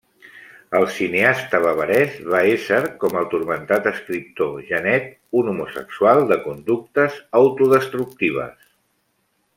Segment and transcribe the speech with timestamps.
[0.77, 5.07] El cineasta bavarès va ésser, com el turmentat escriptor Genet,
[5.43, 8.69] un homosexual de conductes autodestructives.